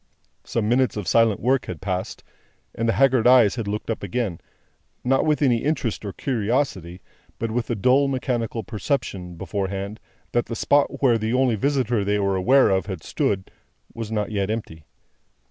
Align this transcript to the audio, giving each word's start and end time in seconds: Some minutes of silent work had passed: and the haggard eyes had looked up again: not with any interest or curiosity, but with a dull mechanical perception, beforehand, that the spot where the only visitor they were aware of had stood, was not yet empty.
Some 0.43 0.67
minutes 0.67 0.97
of 0.97 1.07
silent 1.07 1.39
work 1.41 1.67
had 1.67 1.79
passed: 1.79 2.23
and 2.73 2.89
the 2.89 2.93
haggard 2.93 3.27
eyes 3.27 3.53
had 3.53 3.67
looked 3.67 3.91
up 3.91 4.01
again: 4.01 4.39
not 5.03 5.25
with 5.27 5.43
any 5.43 5.57
interest 5.59 6.03
or 6.03 6.11
curiosity, 6.11 7.01
but 7.37 7.51
with 7.51 7.69
a 7.69 7.75
dull 7.75 8.07
mechanical 8.07 8.63
perception, 8.63 9.35
beforehand, 9.35 9.99
that 10.31 10.47
the 10.47 10.55
spot 10.55 11.03
where 11.03 11.19
the 11.19 11.33
only 11.35 11.53
visitor 11.53 12.03
they 12.03 12.17
were 12.17 12.35
aware 12.35 12.69
of 12.71 12.87
had 12.87 13.03
stood, 13.03 13.51
was 13.93 14.11
not 14.11 14.31
yet 14.31 14.49
empty. 14.49 14.85